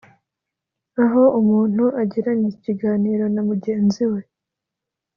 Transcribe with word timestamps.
aho 1.03 1.23
umuntu 1.39 1.83
agirana 2.01 2.45
ikiganiro 2.53 3.23
na 3.33 3.41
mugenzi 3.49 4.03
we 4.11 4.21